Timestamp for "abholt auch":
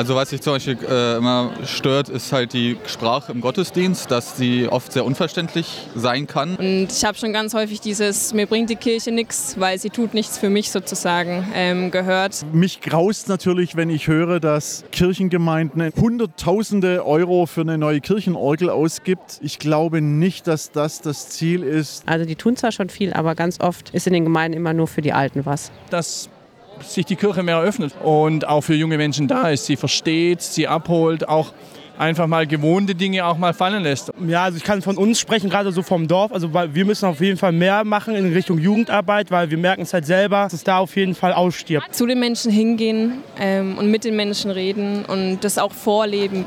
30.68-31.52